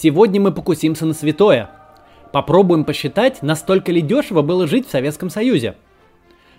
[0.00, 1.70] Сегодня мы покусимся на святое.
[2.30, 5.74] Попробуем посчитать, настолько ли дешево было жить в Советском Союзе.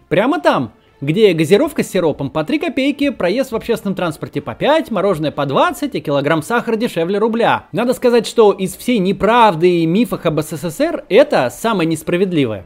[0.10, 4.92] Прямо там, где газировка с сиропом по 3 копейки, проезд в общественном транспорте по 5,
[4.92, 7.68] мороженое по 20, и килограмм сахара дешевле рубля.
[7.72, 12.66] Надо сказать, что из всей неправды и мифах об СССР это самое несправедливое.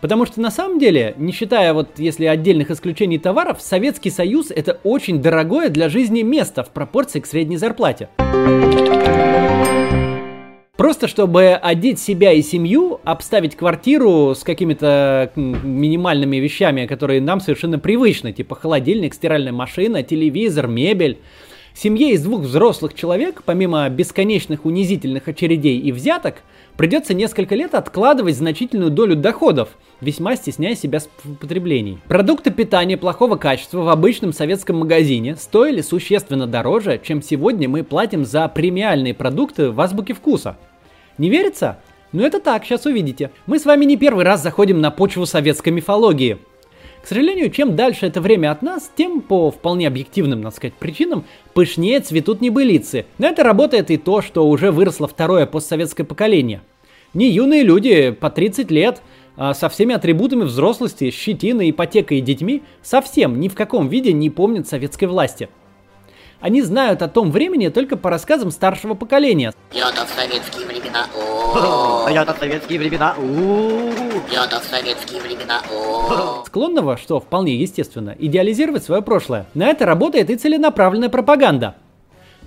[0.00, 4.78] Потому что на самом деле, не считая вот если отдельных исключений товаров, Советский Союз это
[4.84, 8.08] очень дорогое для жизни место в пропорции к средней зарплате.
[10.76, 17.80] Просто чтобы одеть себя и семью, обставить квартиру с какими-то минимальными вещами, которые нам совершенно
[17.80, 21.18] привычны, типа холодильник, стиральная машина, телевизор, мебель.
[21.80, 26.42] Семье из двух взрослых человек, помимо бесконечных унизительных очередей и взяток,
[26.76, 29.68] придется несколько лет откладывать значительную долю доходов,
[30.00, 32.00] весьма стесняя себя в потреблении.
[32.08, 38.24] Продукты питания плохого качества в обычном советском магазине стоили существенно дороже, чем сегодня мы платим
[38.24, 40.56] за премиальные продукты в азбуке вкуса.
[41.16, 41.78] Не верится?
[42.10, 43.30] Ну это так, сейчас увидите.
[43.46, 46.38] Мы с вами не первый раз заходим на почву советской мифологии.
[47.08, 51.24] К сожалению, чем дальше это время от нас, тем по вполне объективным, надо сказать, причинам
[51.54, 53.06] пышнее цветут небылицы.
[53.16, 56.60] Но это работает и то, что уже выросло второе постсоветское поколение.
[57.14, 59.00] Не юные люди, по 30 лет,
[59.38, 64.28] а со всеми атрибутами взрослости, щетиной, ипотекой и детьми, совсем ни в каком виде не
[64.28, 65.48] помнят советской власти.
[66.40, 69.54] Они знают о том времени только по рассказам старшего поколения.
[69.72, 71.06] Я-то в советские времена.
[72.10, 73.16] Я-то в советские времена.
[74.30, 75.62] Я-то в советские времена.
[76.46, 79.46] Склонного, что вполне естественно, идеализировать свое прошлое.
[79.54, 81.76] На это работает и целенаправленная пропаганда.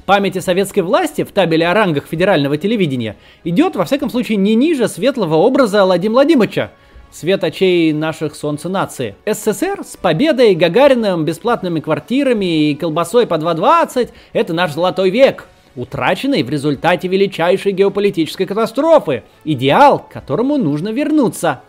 [0.06, 4.56] Память о советской власти в табеле о рангах федерального телевидения идет, во всяком случае, не
[4.56, 6.72] ниже светлого образа Владимира Владимировича,
[7.12, 9.16] свет очей наших солнца нации.
[9.26, 16.44] СССР с победой, Гагариным, бесплатными квартирами и колбасой по 2.20– это наш золотой век, утраченный
[16.44, 21.62] в результате величайшей геополитической катастрофы, идеал, к которому нужно вернуться.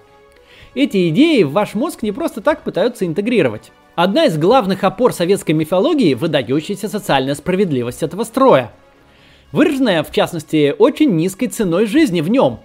[0.74, 3.72] Эти идеи в ваш мозг не просто так пытаются интегрировать.
[3.94, 8.72] Одна из главных опор советской мифологии– выдающаяся социальная справедливость этого строя.
[9.52, 12.60] Выраженная, в частности, очень низкой ценой жизни в нем.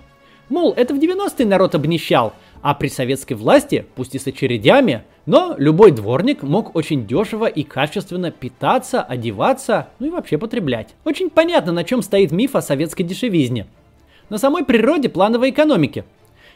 [0.47, 2.33] Мол, это в 90-е народ обнищал–
[2.67, 7.63] а при советской власти, пусть и с очередями, но любой дворник мог очень дешево и
[7.63, 10.94] качественно питаться, одеваться, ну и вообще потреблять.
[11.06, 13.67] Очень понятно, на чем стоит миф о советской дешевизне.
[14.27, 16.03] На самой природе плановой экономики.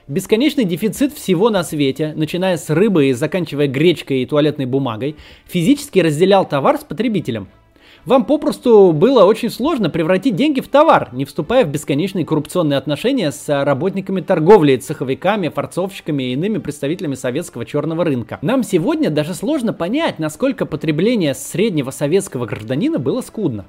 [0.09, 5.99] Бесконечный дефицит всего на свете, начиная с рыбы и заканчивая гречкой и туалетной бумагой, физически
[5.99, 7.47] разделял товар с потребителем–
[8.05, 13.31] вам попросту было очень сложно превратить деньги в товар, не вступая в бесконечные коррупционные отношения
[13.31, 18.39] с работниками торговли, цеховиками, форцовщиками и иными представителями советского черного рынка.
[18.41, 23.65] Нам сегодня даже сложно понять, насколько потребление среднего советского гражданина было скудно.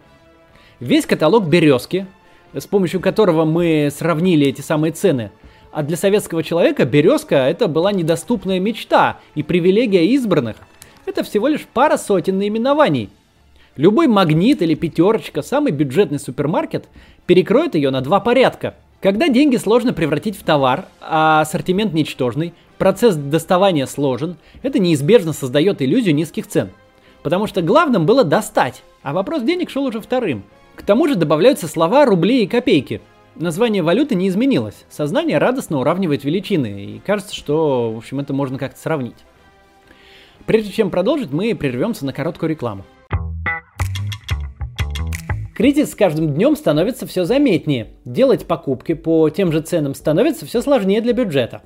[0.80, 2.06] Весь каталог березки,
[2.54, 5.30] с помощью которого мы сравнили эти самые цены,
[5.72, 10.56] а для советского человека березка это была недоступная мечта и привилегия избранных.
[11.04, 13.10] Это всего лишь пара сотен наименований–
[13.76, 16.88] Любой магнит или пятерочка, самый бюджетный супермаркет,
[17.26, 18.74] перекроет ее на два порядка.
[19.00, 25.80] Когда деньги сложно превратить в товар, а ассортимент ничтожный, процесс доставания сложен, это неизбежно создает
[25.80, 26.68] иллюзию низких цен.
[27.22, 30.42] Потому что главным было достать, а вопрос денег шел уже вторым.
[30.76, 33.00] К тому же добавляются слова рубли и копейки.
[33.36, 34.84] Название валюты не изменилось.
[34.90, 39.16] Сознание радостно уравнивает величины, и кажется, что, в общем, это можно как-то сравнить.
[40.44, 42.84] Прежде чем продолжить, мы прервемся на короткую рекламу.
[45.62, 47.90] Кризис с каждым днем становится все заметнее.
[48.04, 51.62] Делать покупки по тем же ценам становится все сложнее для бюджета.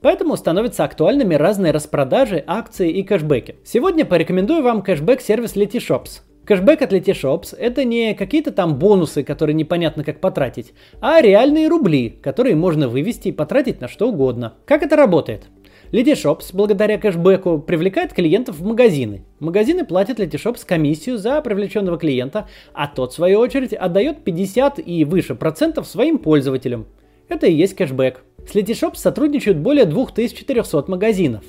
[0.00, 3.54] Поэтому становятся актуальными разные распродажи, акции и кэшбэки.
[3.64, 6.22] Сегодня порекомендую вам кэшбэк-сервис Letyshops.
[6.44, 12.10] Кэшбэк от Letyshops– это не какие-то там бонусы, которые непонятно как потратить, а реальные рубли,
[12.10, 14.54] которые можно вывести и потратить на что угодно.
[14.64, 15.44] Как это работает?
[15.92, 19.22] Letyshops, благодаря кэшбэку, привлекает клиентов в магазины.
[19.38, 25.04] Магазины платят Letyshops комиссию за привлеченного клиента, а тот, в свою очередь, отдает 50 и
[25.04, 26.86] выше процентов своим пользователям.
[27.28, 28.22] Это и есть кэшбэк.
[28.48, 31.44] С Letyshops сотрудничают более 2400 магазинов.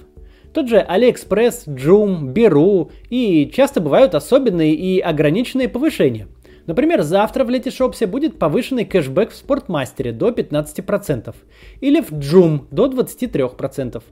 [0.53, 6.27] Тот же AliExpress, Joom, Беру и часто бывают особенные и ограниченные повышения.
[6.67, 11.33] Например, завтра в Letyshops будет повышенный кэшбэк в Спортмастере до 15%
[11.79, 14.03] или в Joom до 23%.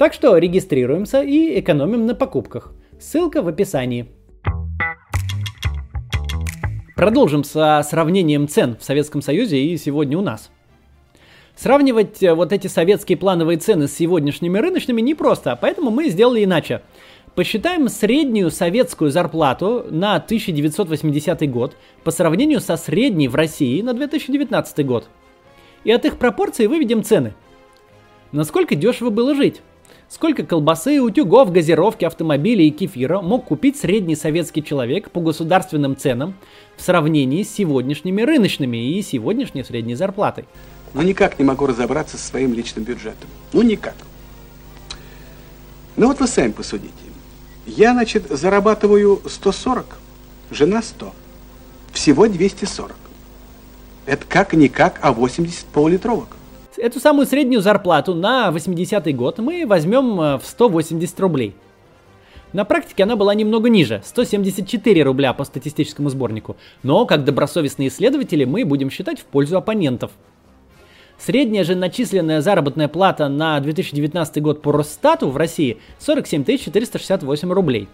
[0.00, 2.72] Так что регистрируемся и экономим на покупках.
[2.98, 4.06] Ссылка в описании.
[6.96, 10.50] Продолжим со сравнением цен в Советском Союзе и сегодня у нас.
[11.54, 16.80] Сравнивать э, вот эти советские плановые цены с сегодняшними рыночными непросто, поэтому мы сделали иначе.
[17.34, 24.86] Посчитаем среднюю советскую зарплату на 1980 год по сравнению со средней в России на 2019
[24.86, 25.10] год.
[25.84, 27.34] И от их пропорций выведем цены.
[28.32, 29.60] Насколько дешево было жить?
[30.10, 36.34] Сколько колбасы, утюгов, газировки, автомобилей и кефира мог купить средний советский человек по государственным ценам
[36.76, 40.46] в сравнении с сегодняшними рыночными и сегодняшней средней зарплатой?
[40.94, 43.30] Ну никак не могу разобраться со своим личным бюджетом.
[43.52, 43.94] Ну никак.
[45.96, 46.92] Ну вот вы сами посудите.
[47.64, 49.96] Я, значит, зарабатываю 140,
[50.50, 51.12] жена 100.
[51.92, 52.96] Всего 240.
[54.06, 56.39] Это как-никак, а 80 полулитровок.
[56.80, 61.54] Эту самую среднюю зарплату на 80-й год мы возьмем э, в 180 рублей.
[62.54, 68.46] На практике она была немного ниже, 174 рубля по статистическому сборнику, но как добросовестные исследователи
[68.46, 70.10] мы будем считать в пользу оппонентов.
[71.18, 77.88] Средняя же начисленная заработная плата на 2019 год по Росстату в России 47 468 рублей.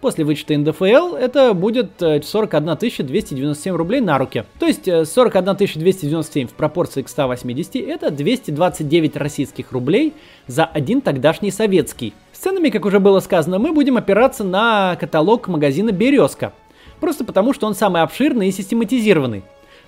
[0.00, 4.44] После вычета НДФЛ это будет 41 э, 297 рублей на руки.
[4.58, 10.14] То есть 41 э, 297 в пропорции к 180 это 229 российских рублей
[10.46, 12.14] за один тогдашний советский.
[12.32, 16.54] С ценами, как уже было сказано, мы будем опираться на каталог магазина «Березка».
[16.98, 19.42] Просто потому, что он самый обширный и систематизированный.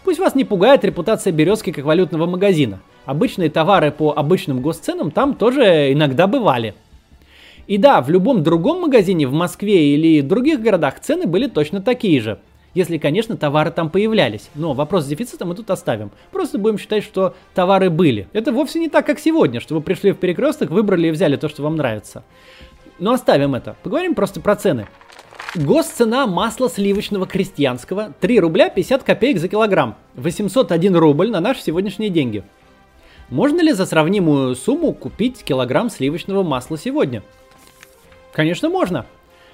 [0.05, 2.81] Пусть вас не пугает репутация «Березки» как валютного магазина.
[3.07, 6.75] Обычные товары по обычным госценам там тоже иногда бывали.
[7.67, 12.21] И да, в любом другом магазине в Москве или других городах цены были точно такие
[12.21, 12.39] же.
[12.75, 14.49] Если, конечно, товары там появлялись.
[14.55, 16.11] Но вопрос с дефицитом мы тут оставим.
[16.31, 18.29] Просто будем считать, что товары были.
[18.33, 21.49] Это вовсе не так, как сегодня, что вы пришли в перекресток, выбрали и взяли то,
[21.49, 22.25] что вам нравится.
[22.99, 23.77] Но оставим это.
[23.83, 24.87] Поговорим просто про цены.
[25.55, 29.97] Госцена масла сливочного крестьянского 3 рубля 50 копеек за килограмм.
[30.15, 32.43] 801 рубль на наши сегодняшние деньги.
[33.29, 37.23] Можно ли за сравнимую сумму купить килограмм сливочного масла сегодня?
[38.33, 39.07] Конечно, можно.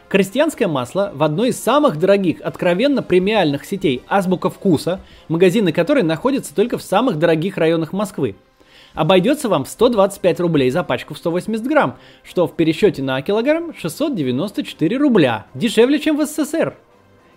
[0.08, 6.54] Крестьянское масло в одной из самых дорогих, откровенно премиальных сетей «Азбука вкуса», магазины которой находятся
[6.54, 8.36] только в самых дорогих районах Москвы–
[8.94, 13.74] обойдется вам в 125 рублей за пачку в 180 грамм, что в пересчете на килограмм
[13.74, 16.76] 694 рубля, дешевле, чем в СССР.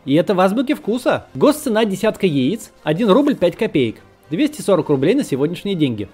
[0.05, 1.27] И это в азбуке вкуса.
[1.35, 3.97] Госцена десятка яиц 1 рубль 5 копеек,
[4.31, 6.09] 240 рублей на сегодняшние деньги.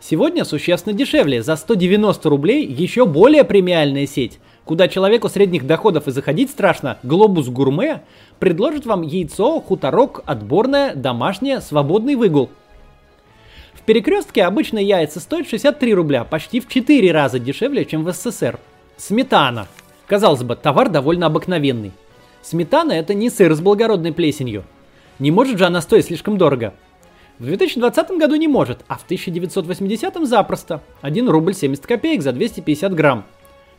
[0.00, 6.10] Сегодня существенно дешевле, за 190 рублей еще более премиальная сеть, куда человеку средних доходов и
[6.10, 8.02] заходить страшно, Глобус Гурме
[8.38, 12.50] предложит вам яйцо, хуторок, отборное, домашнее, свободный выгул–
[13.80, 18.58] в перекрестке обычные яйца стоят 63 рубля, почти в 4 раза дешевле, чем в СССР.
[18.98, 19.68] Сметана.
[20.06, 21.92] Казалось бы, товар довольно обыкновенный.
[22.42, 24.64] Сметана это не сыр с благородной плесенью.
[25.18, 26.74] Не может же она стоить слишком дорого.
[27.40, 30.82] В 2020 году не может, а в 1980 запросто.
[31.00, 33.24] 1 рубль 70 копеек за 250 грамм.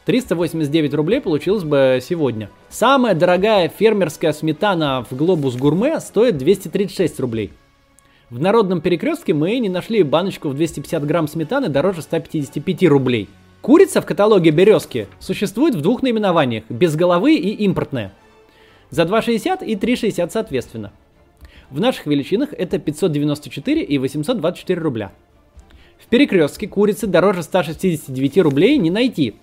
[0.05, 2.49] 389 рублей получилось бы сегодня.
[2.69, 7.51] Самая дорогая фермерская сметана в Глобус Гурме стоит 236 рублей.
[8.31, 13.29] В народном перекрестке мы не нашли баночку в 250 грамм сметаны дороже 155 рублей.
[13.61, 18.11] Курица в каталоге «Березки» существует в двух наименованиях– без головы и импортная.
[18.89, 20.91] За 2,60 и 3,60 соответственно.
[21.71, 25.11] В наших величинах это 594 и 824 рубля.
[25.97, 29.35] В перекрестке курицы дороже 169 рублей не найти.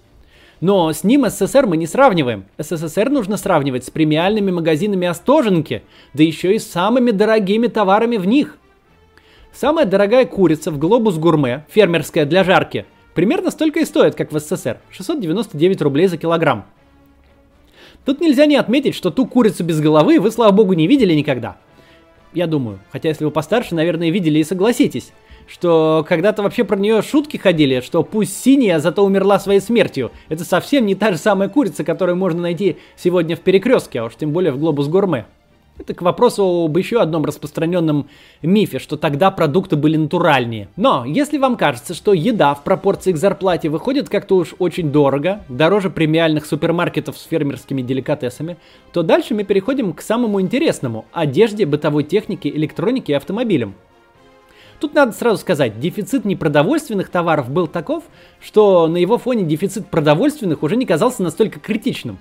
[0.60, 2.44] Но с ним СССР мы не сравниваем.
[2.58, 5.82] СССР нужно сравнивать с премиальными магазинами Остоженки,
[6.14, 8.58] да еще и с самыми дорогими товарами в них–
[9.52, 14.38] Самая дорогая курица в Глобус Гурме, фермерская для жарки, примерно столько и стоит, как в
[14.38, 14.78] СССР.
[14.90, 16.64] 699 рублей за килограмм.
[18.04, 21.56] Тут нельзя не отметить, что ту курицу без головы вы, слава богу, не видели никогда.
[22.32, 25.12] Я думаю, хотя если вы постарше, наверное, видели и согласитесь,
[25.46, 30.12] что когда-то вообще про нее шутки ходили, что пусть синяя, зато умерла своей смертью.
[30.28, 34.14] Это совсем не та же самая курица, которую можно найти сегодня в перекрестке, а уж
[34.16, 35.26] тем более в Глобус Гурме.
[35.78, 38.08] Это к вопросу об еще одном распространенном
[38.42, 40.68] мифе, что тогда продукты были натуральнее.
[40.76, 45.44] Но если вам кажется, что еда в пропорции к зарплате выходит как-то уж очень дорого,
[45.48, 48.56] дороже премиальных супермаркетов с фермерскими деликатесами,
[48.92, 53.74] то дальше мы переходим к самому интересному– одежде, бытовой технике, электронике и автомобилям.
[54.80, 58.04] Тут надо сразу сказать, дефицит непродовольственных товаров был таков,
[58.40, 62.18] что на его фоне дефицит продовольственных уже не казался настолько критичным.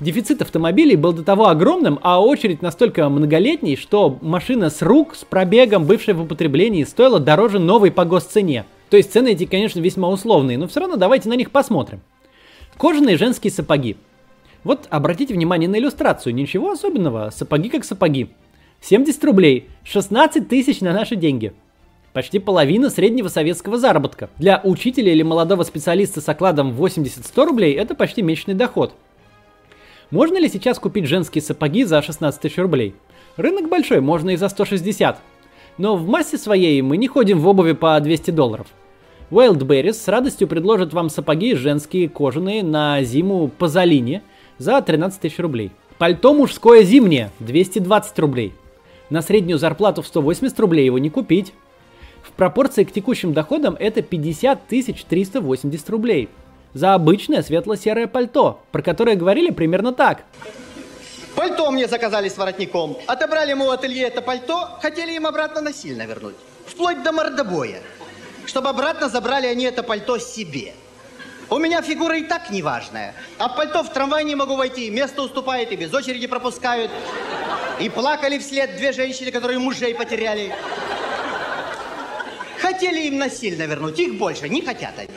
[0.00, 5.26] Дефицит автомобилей был до того огромным, а очередь настолько многолетней, что машина с рук, с
[5.26, 8.64] пробегом, бывшая в употреблении, стоила дороже новой по госцене.
[8.88, 12.00] То есть цены эти, конечно, весьма условные, но все равно давайте на них посмотрим.
[12.78, 13.98] Кожаные женские сапоги.
[14.64, 18.30] Вот обратите внимание на иллюстрацию, ничего особенного, сапоги как сапоги.
[18.80, 21.52] 70 рублей, 16 тысяч на наши деньги.
[22.14, 24.30] Почти половина среднего советского заработка.
[24.38, 28.94] Для учителя или молодого специалиста с окладом 80-100 рублей это почти месячный доход.
[30.10, 32.94] Можно ли сейчас купить женские сапоги за 16 тысяч рублей?
[33.36, 35.20] Рынок большой, можно и за 160.
[35.78, 38.66] Но в массе своей мы не ходим в обуви по 200 долларов.
[39.30, 44.22] Wildberries с радостью предложит вам сапоги женские кожаные на зиму по Залине
[44.58, 45.70] за 13 тысяч рублей.
[45.96, 48.52] Пальто мужское зимнее 220 рублей.
[49.10, 51.52] На среднюю зарплату в 180 рублей его не купить.
[52.22, 56.28] В пропорции к текущим доходам это 50 380 рублей.
[56.72, 60.22] За обычное светло-серое пальто, про которое говорили примерно так.
[61.34, 62.96] Пальто мне заказали с воротником.
[63.06, 66.36] Отобрали ему в ателье это пальто, хотели им обратно насильно вернуть.
[66.66, 67.80] Вплоть до мордобоя.
[68.46, 70.74] Чтобы обратно забрали они это пальто себе.
[71.48, 73.14] У меня фигура и так неважная.
[73.38, 74.88] А в пальто в трамвай не могу войти.
[74.90, 76.90] Место уступает и без очереди пропускают.
[77.80, 80.54] И плакали вслед две женщины, которые мужей потеряли.
[82.80, 85.08] Хотели им насильно вернуть, их больше не хотят они.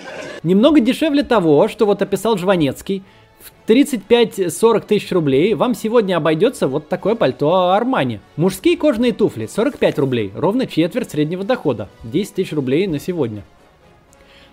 [0.43, 3.03] Немного дешевле того, что вот описал Жванецкий.
[3.39, 8.19] В 35-40 тысяч рублей вам сегодня обойдется вот такое пальто Армани.
[8.35, 11.87] Мужские кожаные туфли 45 рублей, ровно четверть среднего дохода.
[12.03, 13.45] 10 тысяч рублей на сегодня.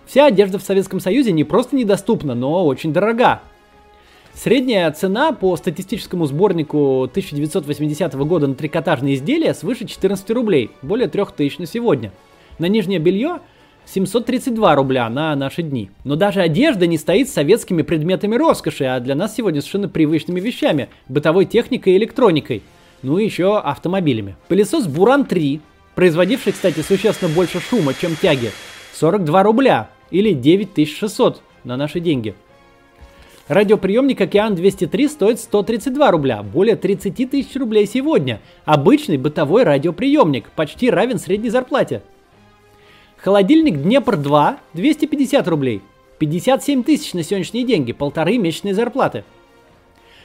[0.05, 3.41] Вся одежда в Советском Союзе не просто недоступна, но очень дорога.
[4.33, 11.59] Средняя цена по статистическому сборнику 1980 года на трикотажные изделия свыше 14 рублей, более 3000
[11.59, 12.13] на сегодня.
[12.61, 13.39] На нижнее белье
[13.87, 15.89] 732 рубля на наши дни.
[16.03, 20.39] Но даже одежда не стоит с советскими предметами роскоши, а для нас сегодня совершенно привычными
[20.39, 22.61] вещами, бытовой техникой и электроникой.
[23.01, 24.35] Ну и еще автомобилями.
[24.47, 25.59] Пылесос Буран 3,
[25.95, 28.51] производивший, кстати, существенно больше шума, чем тяги,
[28.93, 32.35] 42 рубля или 9600 на наши деньги.
[33.47, 38.39] Радиоприемник Океан 203 стоит 132 рубля, более 30 тысяч рублей сегодня.
[38.65, 42.03] Обычный бытовой радиоприемник, почти равен средней зарплате.
[43.23, 45.81] Холодильник Днепр 2 250 рублей.
[46.17, 49.23] 57 тысяч на сегодняшние деньги, полторы месячные зарплаты.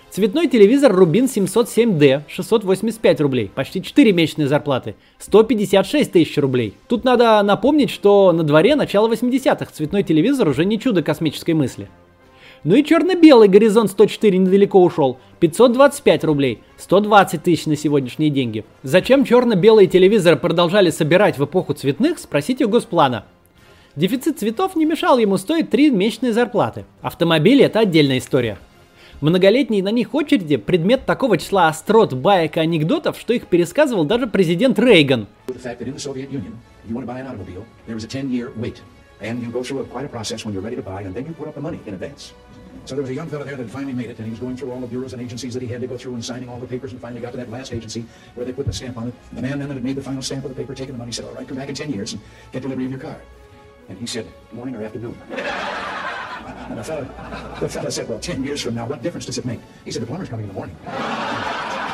[0.09, 6.73] Цветной телевизор Рубин 707D 685 рублей, почти 4 месячные зарплаты, 156 тысяч рублей.
[6.89, 11.91] Тут надо напомнить, что на дворе начало 80-х, цветной телевизор уже не чудо космической мысли.
[12.65, 15.19] Ну и черно-белый горизонт 104 недалеко ушел.
[15.41, 16.63] 525 рублей.
[16.79, 18.65] 120 тысяч на сегодняшние деньги.
[18.83, 23.25] Зачем черно-белые телевизоры продолжали собирать в эпоху цветных, спросите у Госплана.
[23.95, 26.85] Дефицит цветов не мешал ему стоить 3 месячные зарплаты.
[27.01, 28.59] Автомобили это отдельная история.
[29.23, 34.27] Многолетние на них очереди– предмет такого числа острот, баек и анекдотов, что их пересказывал даже
[34.27, 35.27] президент Рейган.
[39.21, 41.27] And you go through a, quite a process when you're ready to buy, and then
[41.27, 42.35] you put up the money in advance.
[42.85, 44.57] So there was a young fellow there that finally made it, and he was going
[44.57, 46.61] through all the bureaus and agencies that he had to go through and signing all
[46.61, 48.05] the papers, and finally got to that last agency
[48.35, 49.15] where they put the stamp on it.
[49.33, 51.11] The man then that had made the final stamp of the paper, taking the money,
[51.11, 53.21] said, all right, come back in 10 years and get delivery of your car.
[53.89, 55.17] And he said, morning or afternoon?
[55.31, 57.03] And the fellow,
[57.61, 59.61] the fellow said, well, 10 years from now, what difference does it make?
[59.85, 60.77] He said, the plumber's coming in the morning.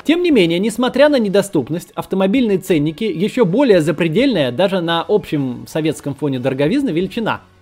[0.04, 6.14] Тем не менее, несмотря на недоступность, автомобильные ценники еще более запредельная даже на общем советском
[6.14, 7.42] фоне дороговизны величина–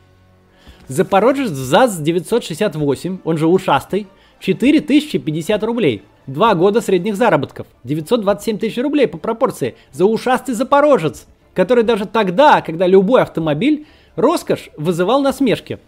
[0.91, 4.09] Запорожец ЗАЗ-968, он же ушастый,
[4.41, 6.03] 4050 рублей.
[6.27, 7.69] Два года средних заработков.
[7.85, 14.71] 927 тысяч рублей по пропорции за ушастый Запорожец, который даже тогда, когда любой автомобиль, роскошь
[14.77, 15.79] вызывал насмешки.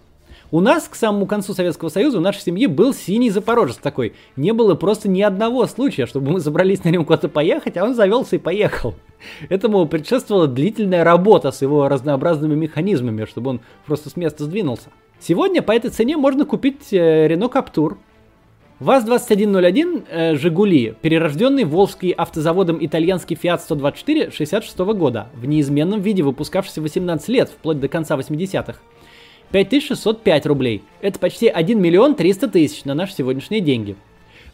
[0.55, 4.13] У нас к самому концу Советского Союза, у нашей семьи был синий Запорожец такой.
[4.37, 7.95] Не было просто ни одного случая, чтобы мы собрались на нем куда-то поехать, а он
[7.95, 8.95] завелся и поехал.
[9.49, 14.91] Этому предшествовала длительная работа с его разнообразными механизмами, чтобы он просто с места сдвинулся.
[15.21, 17.97] Сегодня по этой цене можно купить э, Renault Captur.
[18.79, 26.83] ВАЗ-2101 э, «Жигули», перерожденный Волжский автозаводом итальянский Fiat 124 66 года, в неизменном виде выпускавшийся
[26.83, 28.81] 18 лет, вплоть до конца 80-х.
[29.53, 30.83] 5605 рублей.
[31.01, 33.97] Это почти 1 миллион 300 тысяч на наши сегодняшние деньги.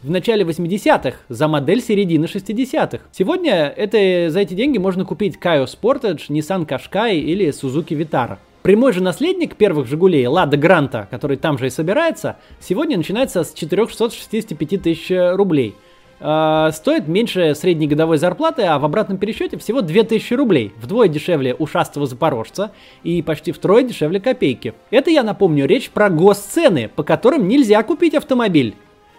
[0.03, 2.99] В начале 80-х за модель середины 60-х.
[3.11, 8.37] Сегодня это, за эти деньги можно купить Kyo Sportage, Nissan Qashqai или Suzuki Vitara.
[8.61, 13.53] Прямой же наследник первых «Жигулей» Лада Гранта, который там же и собирается, сегодня начинается с
[13.53, 15.75] 465 тысяч рублей–
[16.19, 20.73] э, стоит меньше средней годовой зарплаты, а в обратном пересчете всего 2000 рублей.
[20.81, 22.71] Вдвое дешевле ушастого запорожца
[23.03, 24.73] и почти втрое дешевле копейки.
[24.91, 28.75] Это, я напомню, речь про госцены, по которым нельзя купить автомобиль.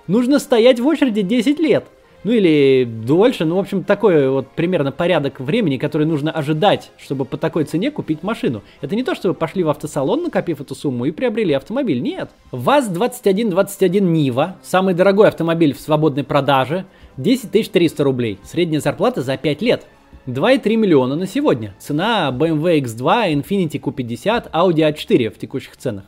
[0.07, 1.87] Нужно стоять в очереди 10 лет
[2.23, 7.25] ну или дольше, ну, в общем, такой вот примерно порядок времени, который нужно ожидать, чтобы
[7.25, 8.63] по такой цене купить машину.
[8.81, 12.31] Это не то, что вы пошли в автосалон, накопив эту сумму, и приобрели автомобиль, нет.
[12.53, 16.85] ВАЗ-2121 Нива, самый дорогой автомобиль в свободной продаже,
[17.17, 19.87] 10 300 рублей, средняя зарплата за 5 лет.
[20.27, 21.75] 2,3 миллиона на сегодня.
[21.79, 26.05] Цена BMW X2, Infiniti Q50, Audi A4 в текущих ценах.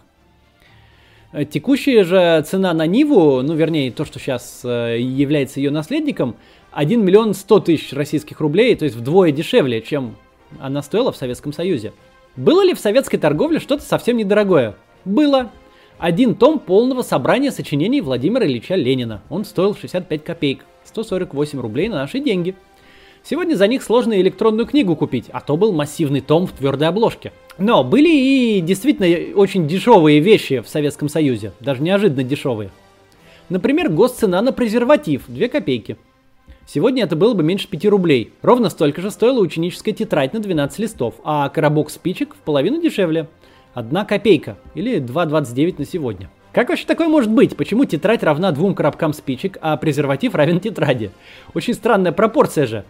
[1.33, 6.37] Э, текущая же цена на Ниву, ну вернее то, что сейчас э, является ее наследником,
[6.73, 10.17] 1 миллион 100 тысяч российских рублей, то есть вдвое дешевле, чем
[10.61, 11.95] она стоила в Советском Союзе.
[12.37, 14.75] Было ли в советской торговле что-то совсем недорогое?
[15.05, 15.51] Было.
[15.99, 19.23] Один том полного собрания сочинений Владимира Ильича Ленина.
[19.31, 22.55] Он стоил 65 копеек, 148 рублей на наши деньги.
[23.23, 27.33] Сегодня за них сложно электронную книгу купить, а то был массивный том в твердой обложке.
[27.59, 32.71] Но были и действительно очень дешевые вещи в Советском Союзе, даже неожиданно дешевые.
[33.49, 35.97] Например, госцена на презерватив 2 копейки.
[36.67, 38.33] Сегодня это было бы меньше 5 рублей.
[38.41, 43.29] Ровно столько же стоила ученическая тетрадь на 12 листов, а коробок спичек в половину дешевле.
[43.75, 46.31] Одна копейка или 2,29 на сегодня.
[46.53, 47.57] Как вообще такое может быть?
[47.57, 51.11] Почему тетрадь равна двум коробкам спичек, а презерватив равен тетради?
[51.55, 52.85] Очень странная пропорция же.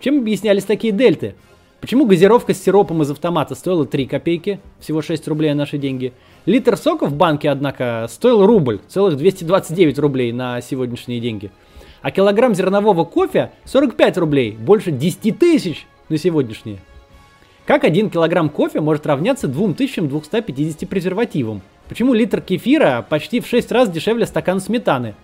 [0.00, 1.34] Чем объяснялись такие дельты?
[1.80, 6.12] Почему газировка с сиропом из автомата стоила 3 копейки, всего 6 рублей на наши деньги?
[6.44, 11.50] Литр сока в банке, однако, стоил рубль, целых 229 рублей на сегодняшние деньги.
[12.02, 16.78] А килограмм зернового кофе 45 рублей, больше 10 тысяч на сегодняшние.
[17.64, 21.62] Как один килограмм кофе может равняться 2250 презервативам?
[21.88, 25.14] Почему литр кефира почти в 6 раз дешевле стакана сметаны?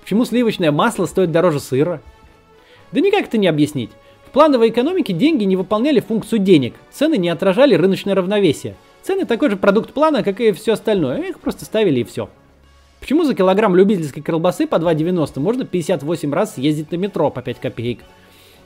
[0.00, 2.00] Почему сливочное масло стоит дороже сыра?
[2.90, 3.90] Да никак это не объяснить.
[4.32, 8.76] Плановой экономике деньги не выполняли функцию денег, цены не отражали рыночное равновесие.
[9.02, 12.30] Цены такой же продукт плана, как и все остальное, их просто ставили и все.
[12.98, 17.58] Почему за килограмм любительской колбасы по 2,90 можно 58 раз съездить на метро по 5
[17.58, 17.98] копеек?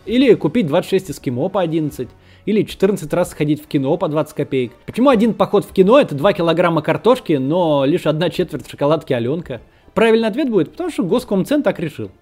[0.05, 2.09] Или купить 26 эскимо по 11?
[2.45, 4.73] Или 14 раз сходить в кино по 20 копеек?
[4.87, 9.61] Почему один поход в кино это 2 килограмма картошки, но лишь одна четверть шоколадки Аленка?
[9.95, 12.13] Правильный ответ будет, потому что Госкомцен так решил.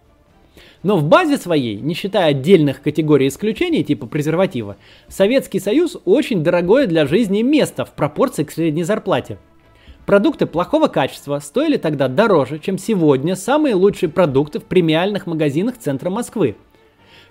[0.84, 4.76] Но в базе своей, не считая отдельных категорий исключений, типа презерватива,
[5.08, 9.38] Советский Союз очень дорогое для жизни место в пропорции к средней зарплате.
[10.04, 16.10] Продукты плохого качества стоили тогда дороже, чем сегодня самые лучшие продукты в премиальных магазинах центра
[16.10, 16.54] Москвы.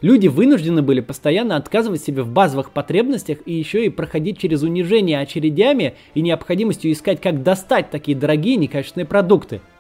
[0.02, 5.20] Люди вынуждены были постоянно отказывать себе в базовых потребностях и еще и проходить через унижение
[5.20, 9.62] очередями и необходимостью искать, как достать такие дорогие некачественные продукты–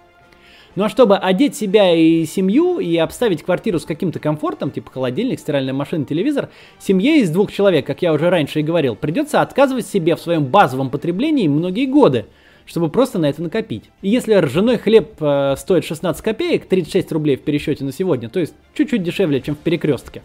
[0.75, 5.39] ну а чтобы одеть себя и семью и обставить квартиру с каким-то комфортом, типа холодильник,
[5.39, 9.85] стиральная машина, телевизор, семье из двух человек, как я уже раньше и говорил, придется отказывать
[9.85, 12.25] себе в своем базовом потреблении многие годы,
[12.65, 13.89] чтобы просто на это накопить.
[14.01, 18.39] И если ржаной хлеб э, стоит 16 копеек, 36 рублей в пересчете на сегодня, то
[18.39, 20.23] есть чуть-чуть дешевле, чем в перекрестке,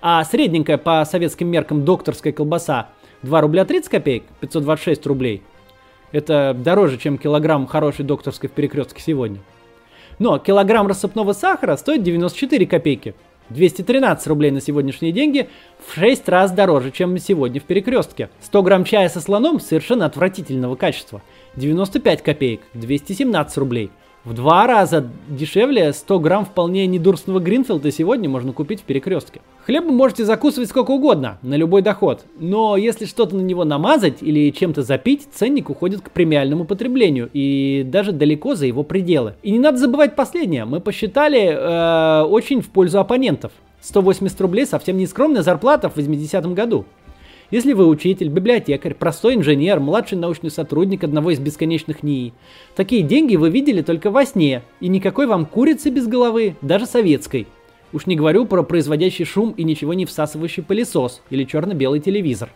[0.00, 2.88] а средненькая по советским меркам докторская колбаса
[3.22, 5.42] 2 рубля 30 копеек, 526 рублей,
[6.12, 9.38] это дороже, чем килограмм хорошей докторской в перекрестке сегодня.
[10.20, 13.14] Но килограмм рассыпного сахара стоит 94 копейки.
[13.48, 15.48] 213 рублей на сегодняшние деньги
[15.84, 18.28] в 6 раз дороже, чем сегодня в перекрестке.
[18.42, 21.22] 100 грамм чая со слоном совершенно отвратительного качества.
[21.56, 23.90] 95 копеек, 217 рублей.
[24.22, 29.40] В два раза дешевле 100 грамм вполне недурственного Гринфилда сегодня можно купить в перекрестке.
[29.64, 32.26] Хлеб можете закусывать сколько угодно, на любой доход.
[32.38, 37.82] Но если что-то на него намазать или чем-то запить, ценник уходит к премиальному потреблению и
[37.86, 39.36] даже далеко за его пределы.
[39.42, 40.66] И не надо забывать последнее.
[40.66, 43.52] Мы посчитали э, очень в пользу оппонентов.
[43.80, 46.84] 180 рублей совсем не скромная зарплата в 80-м году.
[47.50, 52.32] Если вы учитель, библиотекарь, простой инженер, младший научный сотрудник одного из бесконечных НИИ,
[52.76, 57.48] такие деньги вы видели только во сне, и никакой вам курицы без головы, даже советской.
[57.92, 62.50] Уж не говорю про производящий шум и ничего не всасывающий пылесос или черно-белый телевизор.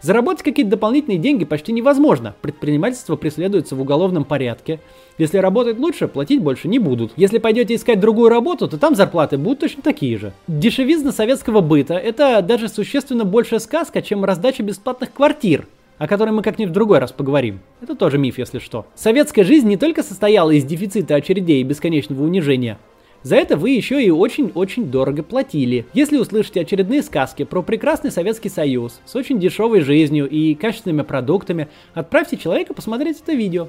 [0.00, 2.34] Заработать какие-то дополнительные деньги почти невозможно.
[2.42, 4.80] Предпринимательство преследуется в уголовном порядке.
[5.18, 7.12] Если работать лучше, платить больше не будут.
[7.16, 10.32] Если пойдете искать другую работу, то там зарплаты будут точно такие же.
[10.46, 15.66] Дешевизна советского быта– это даже существенно большая сказка, чем раздача бесплатных квартир,
[15.98, 17.60] о которой мы как-нибудь в другой раз поговорим.
[17.80, 18.86] Это тоже миф, если что.
[18.94, 22.78] Советская жизнь не только состояла из дефицита очередей и бесконечного унижения,
[23.26, 25.84] за это вы еще и очень-очень дорого платили.
[25.94, 31.66] Если услышите очередные сказки про прекрасный Советский Союз с очень дешевой жизнью и качественными продуктами,
[31.92, 33.66] отправьте человека посмотреть это видео.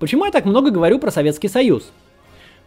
[0.00, 1.92] Почему я так много говорю про Советский Союз?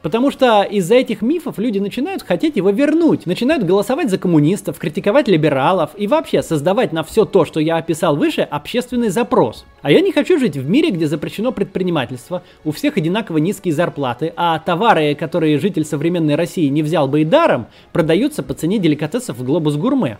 [0.05, 5.27] Потому что из-за этих мифов люди начинают хотеть его вернуть, начинают голосовать за коммунистов, критиковать
[5.27, 9.65] либералов и вообще создавать на все то, что я описал выше, общественный запрос.
[9.81, 14.31] А я не хочу жить в мире, где запрещено предпринимательство, у всех одинаково низкие зарплаты,
[14.35, 19.39] а товары, которые житель современной России не взял бы и даром, продаются по цене деликатесов
[19.39, 20.19] в глобус гурме.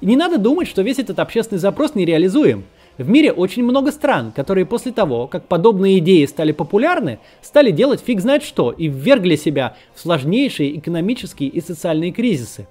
[0.00, 2.64] И не надо думать, что весь этот общественный запрос нереализуем.
[2.96, 8.00] В мире очень много стран, которые после того, как подобные идеи стали популярны, стали делать
[8.00, 12.68] фиг знает что и ввергли себя в сложнейшие экономические и социальные кризисы.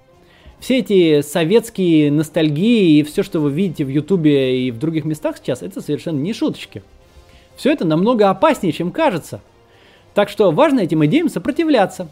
[0.60, 5.38] все эти советские ностальгии и все, что вы видите в Ютубе и в других местах
[5.38, 6.84] сейчас, это совершенно не шуточки.
[7.58, 9.42] Все это намного опаснее, чем кажется.
[10.14, 12.08] Так что важно этим идеям сопротивляться.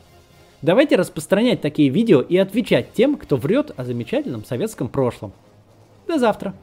[0.62, 5.32] Давайте распространять такие видео и отвечать тем, кто врет о замечательном советском прошлом.
[6.08, 6.54] До завтра.